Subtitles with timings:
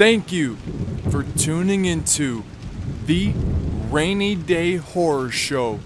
[0.00, 0.56] Thank you
[1.10, 2.42] for tuning into
[3.04, 3.34] the
[3.90, 5.80] Rainy Day Horror Show.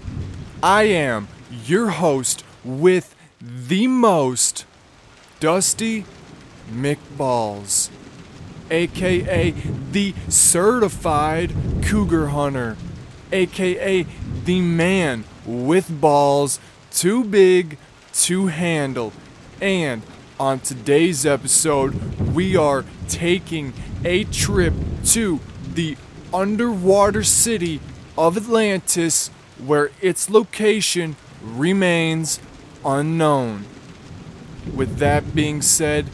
[0.63, 1.27] I am
[1.65, 4.63] your host with the most,
[5.41, 6.05] Dusty
[6.71, 7.89] McBalls,
[8.71, 9.51] aka
[9.91, 11.53] the certified
[11.83, 12.77] cougar hunter,
[13.33, 14.05] aka
[14.45, 17.77] the man with balls too big
[18.13, 19.11] to handle.
[19.59, 20.03] And
[20.39, 21.93] on today's episode,
[22.33, 23.73] we are taking
[24.03, 24.73] a trip
[25.05, 25.39] to
[25.73, 25.97] the
[26.33, 27.79] underwater city
[28.17, 29.29] of Atlantis,
[29.63, 32.39] where its location remains
[32.83, 33.65] unknown.
[34.75, 36.07] With that being said,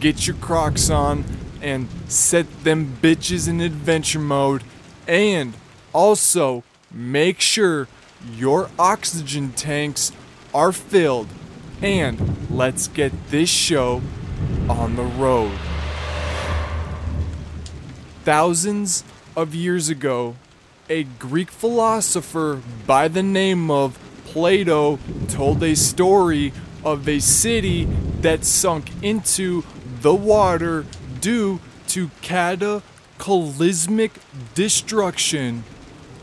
[0.00, 1.24] get your crocs on
[1.60, 4.62] and set them bitches in adventure mode,
[5.08, 5.54] and
[5.92, 7.88] also make sure
[8.34, 10.12] your oxygen tanks
[10.54, 11.28] are filled.
[11.82, 14.02] And let's get this show
[14.68, 15.58] on the road.
[18.26, 19.04] Thousands
[19.36, 20.34] of years ago,
[20.88, 26.52] a Greek philosopher by the name of Plato told a story
[26.84, 27.84] of a city
[28.22, 29.62] that sunk into
[30.00, 30.84] the water
[31.20, 34.18] due to cataclysmic
[34.56, 35.62] destruction.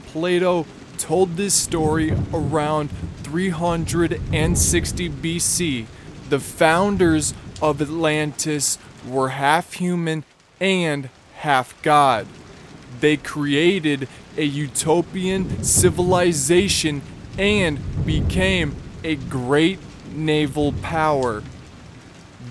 [0.08, 0.66] Plato
[0.98, 2.90] told this story around
[3.24, 5.86] 360 BC.
[6.28, 10.26] The founders of Atlantis were half human
[10.60, 11.10] and
[11.44, 12.26] half god.
[13.02, 17.02] They created a utopian civilization
[17.38, 19.80] and became a great
[20.14, 21.44] naval power.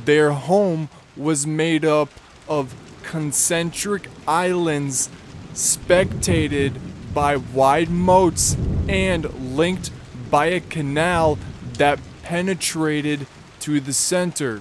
[0.05, 2.11] Their home was made up
[2.47, 5.09] of concentric islands
[5.55, 6.79] spectated
[7.15, 8.59] by wide moats
[8.89, 9.91] and linked
[10.31, 11.39] by a canal
[11.79, 13.27] that penetrated
[13.61, 14.61] to the center.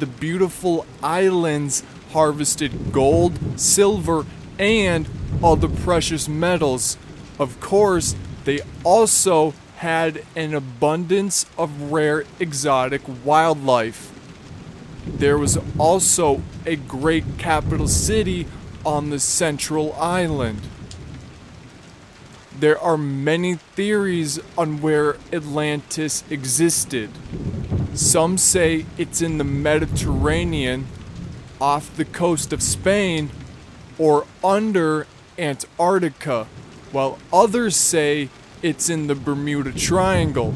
[0.00, 4.24] The beautiful islands harvested gold, silver,
[4.58, 5.08] and
[5.42, 6.96] other precious metals.
[7.38, 14.12] Of course, they also had an abundance of rare exotic wildlife.
[15.06, 18.46] There was also a great capital city
[18.86, 20.60] on the central island.
[22.58, 27.10] There are many theories on where Atlantis existed.
[27.94, 30.86] Some say it's in the Mediterranean,
[31.60, 33.30] off the coast of Spain,
[33.98, 35.06] or under
[35.38, 36.46] Antarctica,
[36.92, 38.28] while others say
[38.62, 40.54] it's in the Bermuda Triangle.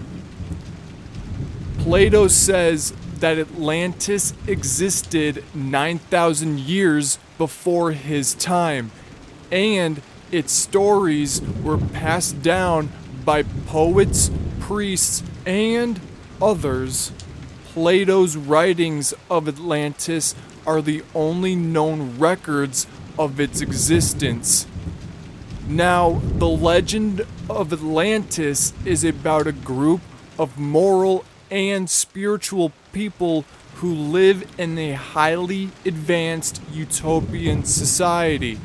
[1.79, 8.91] Plato says that Atlantis existed 9,000 years before his time,
[9.51, 12.91] and its stories were passed down
[13.25, 16.01] by poets, priests, and
[16.41, 17.13] others.
[17.73, 20.35] Plato's writings of Atlantis
[20.69, 22.87] are the only known records
[23.19, 24.67] of its existence.
[25.67, 30.03] Now, the legend of Atlantis is about a group
[30.39, 33.47] of moral and spiritual people
[33.77, 38.59] who live in a highly advanced utopian society.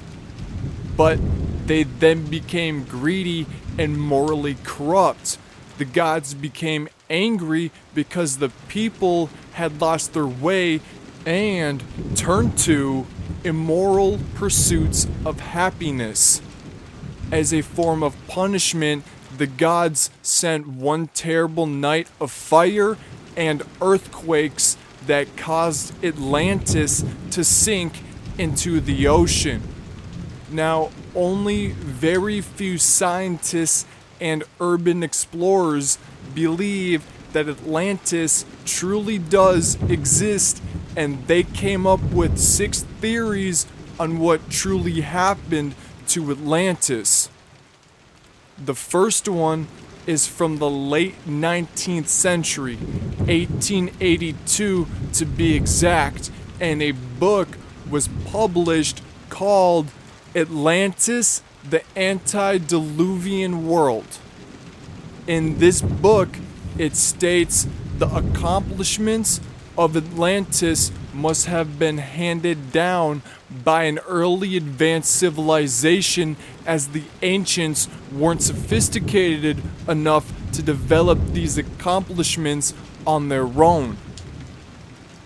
[0.98, 1.20] But
[1.68, 3.46] they then became greedy
[3.78, 5.38] and morally corrupt.
[5.78, 10.82] The gods became angry because the people had lost their way
[11.26, 11.84] and
[12.16, 13.06] turned to
[13.44, 16.42] immoral pursuits of happiness.
[17.32, 19.04] As a form of punishment,
[19.38, 22.98] the gods sent one terrible night of fire
[23.36, 28.02] and earthquakes that caused Atlantis to sink
[28.38, 29.62] into the ocean.
[30.52, 33.86] Now, only very few scientists
[34.22, 35.98] and urban explorers
[36.36, 40.62] believe that Atlantis truly does exist,
[40.96, 43.66] and they came up with six theories
[44.00, 45.76] on what truly happened
[46.08, 47.30] to Atlantis.
[48.64, 49.68] The first one
[50.06, 56.30] is from the late 19th century, 1882 to be exact,
[56.60, 57.58] and a book
[57.90, 59.92] was published called
[60.36, 64.20] Atlantis, the Antediluvian World.
[65.26, 66.30] In this book,
[66.78, 67.68] it states
[67.98, 69.40] the accomplishments
[69.78, 73.22] of Atlantis must have been handed down
[73.64, 76.36] by an early advanced civilization
[76.66, 82.74] as the ancients weren't sophisticated enough to develop these accomplishments
[83.06, 83.98] on their own.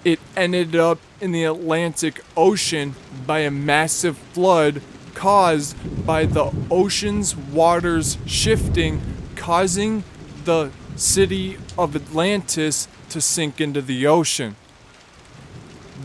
[0.04, 2.96] It ended up in the Atlantic Ocean
[3.26, 4.82] by a massive flood
[5.14, 9.02] caused by the ocean's waters shifting,
[9.36, 10.04] causing
[10.46, 14.56] the city of Atlantis to sink into the ocean.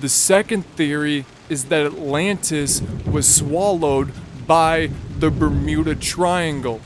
[0.00, 4.12] The second theory is that Atlantis was swallowed
[4.46, 6.80] by the Bermuda Triangle,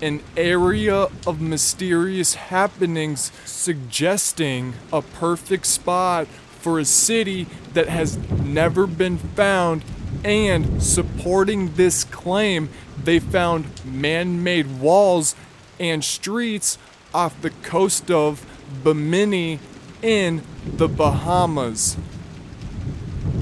[0.00, 6.26] an area of mysterious happenings suggesting a perfect spot
[6.60, 9.84] for a city that has never been found.
[10.24, 12.68] And supporting this claim,
[13.02, 15.34] they found man made walls
[15.80, 16.78] and streets
[17.14, 18.46] off the coast of
[18.82, 19.58] Bimini
[20.02, 21.96] in the Bahamas.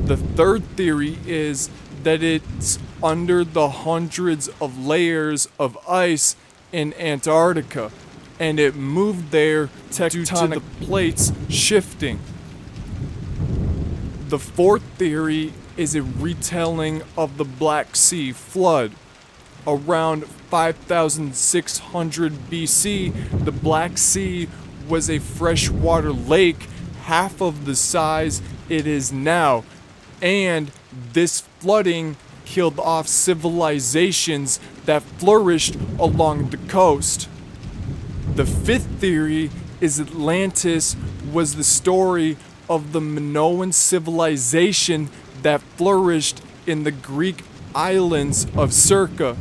[0.05, 1.71] The third theory is
[2.03, 6.37] that it's under the hundreds of layers of ice
[6.73, 7.91] in Antarctica
[8.41, 12.19] and it moved there tectonic to the plates shifting.
[14.29, 18.93] The fourth theory is a retelling of the Black Sea flood.
[19.67, 24.49] Around 5600 BC, the Black Sea
[24.89, 26.67] was a freshwater lake
[27.03, 29.65] half of the size it is now,
[30.23, 30.71] and
[31.13, 37.29] this flooding killed off civilizations that flourished along the coast.
[38.35, 40.97] The fifth theory is Atlantis
[41.33, 42.37] was the story
[42.69, 45.09] of the Minoan civilization
[45.43, 47.43] that flourished in the Greek
[47.75, 49.37] islands of Circa.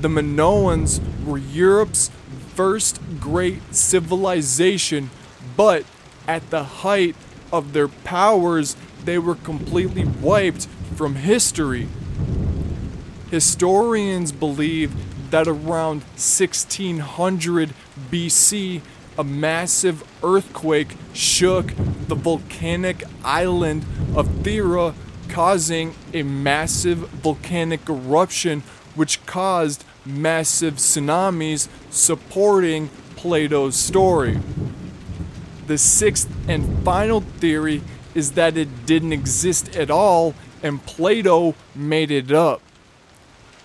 [0.00, 2.10] The Minoans were Europe's
[2.54, 5.10] first great civilization,
[5.56, 5.84] but
[6.26, 7.16] at the height
[7.52, 11.88] of their powers, they were completely wiped from history.
[13.30, 14.92] Historians believe
[15.30, 17.70] that around 1600
[18.10, 18.80] BC,
[19.16, 21.72] a massive earthquake shook
[22.08, 24.94] the volcanic island of Thera,
[25.30, 28.62] causing a massive volcanic eruption
[28.94, 34.38] which caused massive tsunamis, supporting Plato's story.
[35.66, 37.82] The sixth and final theory
[38.14, 42.60] is that it didn't exist at all and Plato made it up.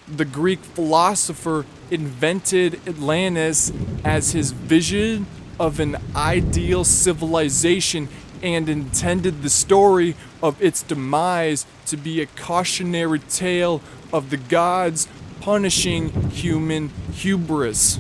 [0.08, 3.72] The Greek philosopher invented Atlantis
[4.04, 5.26] as his vision
[5.60, 8.08] of an ideal civilization
[8.42, 15.08] and intended the story of its demise to be a cautionary tale of the gods
[15.42, 18.00] punishing human hubris.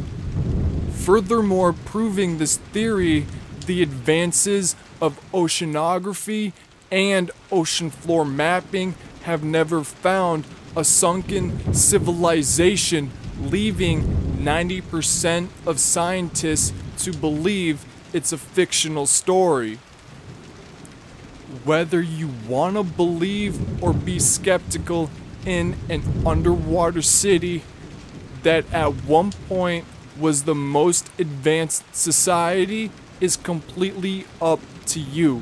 [0.91, 3.25] Furthermore, proving this theory,
[3.67, 6.53] the advances of oceanography
[6.91, 10.45] and ocean floor mapping have never found
[10.75, 14.03] a sunken civilization, leaving
[14.37, 16.73] 90% of scientists
[17.03, 19.79] to believe it's a fictional story.
[21.65, 25.09] Whether you want to believe or be skeptical
[25.47, 27.63] in an underwater city
[28.43, 29.85] that at one point
[30.19, 35.41] was the most advanced society is completely up to you.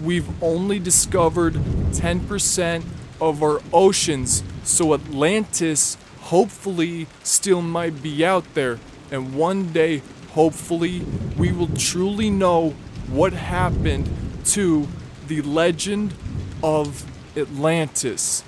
[0.00, 2.84] We've only discovered 10%
[3.20, 8.78] of our oceans, so Atlantis hopefully still might be out there,
[9.10, 10.02] and one day,
[10.34, 11.00] hopefully,
[11.36, 12.70] we will truly know
[13.08, 14.08] what happened
[14.44, 14.86] to
[15.30, 16.12] the legend
[16.60, 17.04] of
[17.36, 18.42] Atlantis.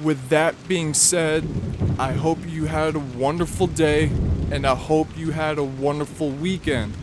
[0.00, 1.44] With that being said,
[1.98, 4.12] I hope you had a wonderful day
[4.52, 6.94] and I hope you had a wonderful weekend.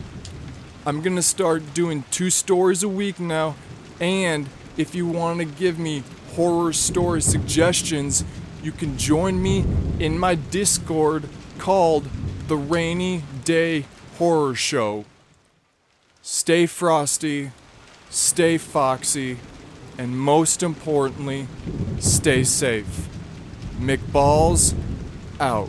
[0.86, 3.56] I'm gonna start doing two stories a week now,
[4.00, 4.48] and
[4.78, 6.02] if you want to give me
[6.34, 8.24] horror story suggestions,
[8.62, 9.66] you can join me
[9.98, 12.08] in my Discord called
[12.48, 13.84] The Rainy Day
[14.16, 15.04] Horror Show.
[16.26, 17.50] Stay frosty,
[18.08, 19.36] stay foxy,
[19.98, 21.46] and most importantly,
[21.98, 23.10] stay safe.
[23.78, 24.74] McBalls
[25.38, 25.68] out.